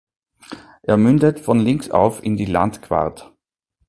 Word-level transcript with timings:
Er 0.81 0.97
mündet 0.97 1.39
von 1.41 1.59
links 1.59 1.91
auf 1.91 2.23
in 2.23 2.35
die 2.35 2.45
Landquart. 2.47 3.31